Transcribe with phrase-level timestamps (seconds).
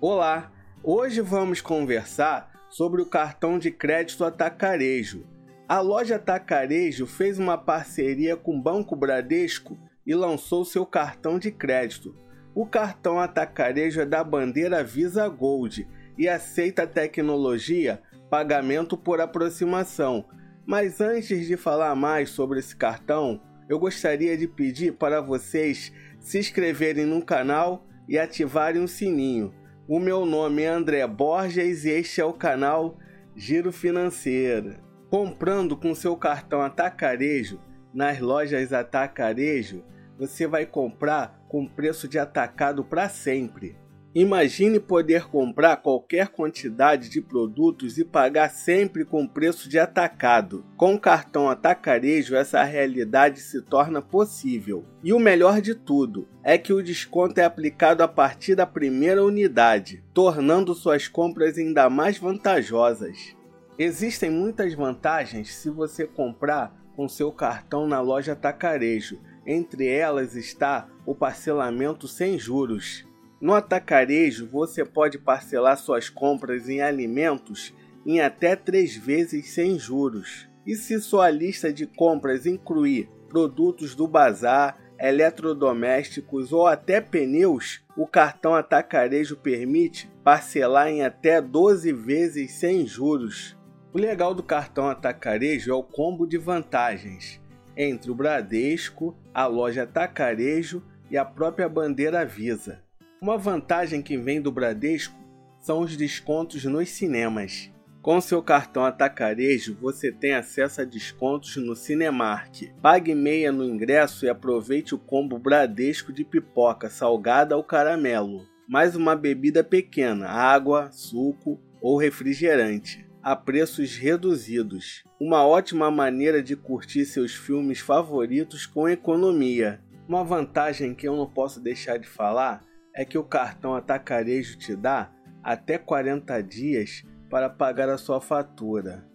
[0.00, 0.52] Olá!
[0.80, 5.26] Hoje vamos conversar sobre o cartão de crédito Atacarejo.
[5.66, 9.76] A loja Atacarejo fez uma parceria com o Banco Bradesco
[10.06, 12.14] e lançou seu cartão de crédito.
[12.54, 20.24] O cartão Atacarejo é da bandeira Visa Gold e aceita a tecnologia pagamento por aproximação.
[20.64, 26.38] Mas antes de falar mais sobre esse cartão, eu gostaria de pedir para vocês se
[26.38, 29.52] inscreverem no canal e ativarem o sininho.
[29.88, 32.98] O meu nome é André Borges e este é o canal
[33.34, 34.76] Giro Financeiro.
[35.08, 37.58] Comprando com seu cartão Atacarejo
[37.94, 39.82] nas lojas Atacarejo,
[40.18, 43.78] você vai comprar com preço de atacado para sempre.
[44.20, 50.66] Imagine poder comprar qualquer quantidade de produtos e pagar sempre com preço de atacado.
[50.76, 54.84] Com cartão atacarejo, essa realidade se torna possível.
[55.04, 59.22] E o melhor de tudo é que o desconto é aplicado a partir da primeira
[59.22, 63.36] unidade, tornando suas compras ainda mais vantajosas.
[63.78, 69.20] Existem muitas vantagens se você comprar com seu cartão na loja atacarejo.
[69.46, 73.07] Entre elas está o parcelamento sem juros.
[73.40, 77.72] No atacarejo, você pode parcelar suas compras em alimentos
[78.06, 80.48] em até três vezes sem juros.
[80.66, 88.06] E se sua lista de compras incluir produtos do bazar, eletrodomésticos ou até pneus, o
[88.06, 93.56] cartão atacarejo permite parcelar em até 12 vezes sem juros.
[93.92, 97.40] O legal do cartão atacarejo é o combo de vantagens
[97.78, 102.82] entre o Bradesco, a loja Atacarejo e a própria bandeira Visa.
[103.20, 105.18] Uma vantagem que vem do Bradesco
[105.58, 107.68] são os descontos nos cinemas.
[108.00, 112.70] Com seu cartão Atacarejo, você tem acesso a descontos no Cinemark.
[112.80, 118.94] Pague meia no ingresso e aproveite o combo Bradesco de pipoca salgada ou caramelo, mais
[118.94, 125.02] uma bebida pequena, água, suco ou refrigerante, a preços reduzidos.
[125.20, 129.80] Uma ótima maneira de curtir seus filmes favoritos com economia.
[130.06, 132.67] Uma vantagem que eu não posso deixar de falar
[132.98, 135.08] é que o cartão atacarejo te dá
[135.40, 139.06] até 40 dias para pagar a sua fatura.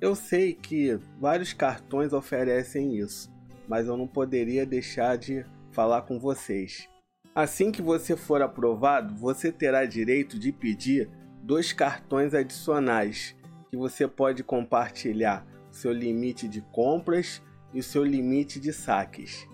[0.00, 3.32] Eu sei que vários cartões oferecem isso,
[3.68, 6.88] mas eu não poderia deixar de falar com vocês.
[7.32, 11.08] Assim que você for aprovado, você terá direito de pedir
[11.40, 13.36] dois cartões adicionais
[13.70, 17.40] que você pode compartilhar seu limite de compras
[17.72, 19.46] e o seu limite de saques.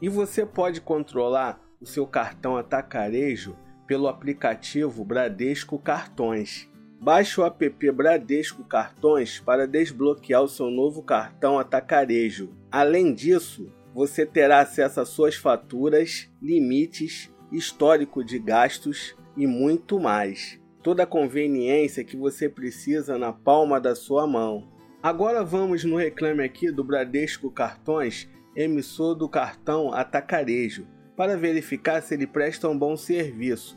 [0.00, 3.54] E você pode controlar o seu cartão atacarejo
[3.86, 6.66] pelo aplicativo Bradesco Cartões.
[6.98, 12.50] Baixe o app Bradesco Cartões para desbloquear o seu novo cartão atacarejo.
[12.72, 20.58] Além disso, você terá acesso a suas faturas, limites, histórico de gastos e muito mais.
[20.82, 24.72] Toda a conveniência que você precisa na palma da sua mão.
[25.02, 32.14] Agora vamos no reclame aqui do Bradesco Cartões, emissor do cartão Atacarejo para verificar se
[32.14, 33.76] ele presta um bom serviço.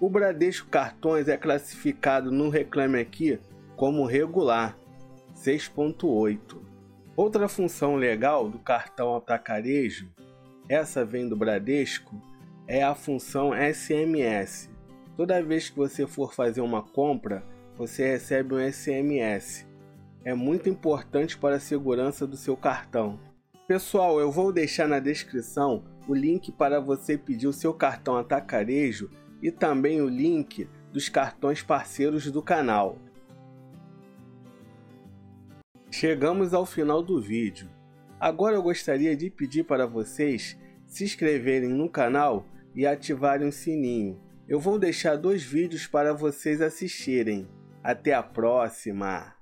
[0.00, 3.38] O Bradesco Cartões é classificado no Reclame Aqui
[3.76, 4.76] como regular
[5.36, 6.58] 6.8.
[7.16, 10.08] Outra função legal do cartão atacarejo,
[10.68, 12.14] essa vem do Bradesco,
[12.66, 14.70] é a função SMS.
[15.16, 17.42] Toda vez que você for fazer uma compra,
[17.76, 19.66] você recebe um SMS.
[20.24, 23.18] É muito importante para a segurança do seu cartão.
[23.66, 29.08] Pessoal, eu vou deixar na descrição o link para você pedir o seu cartão atacarejo
[29.40, 32.98] e também o link dos cartões parceiros do canal.
[35.88, 37.70] Chegamos ao final do vídeo.
[38.18, 42.44] Agora eu gostaria de pedir para vocês se inscreverem no canal
[42.74, 44.20] e ativarem o sininho.
[44.48, 47.48] Eu vou deixar dois vídeos para vocês assistirem.
[47.84, 49.32] Até a próxima!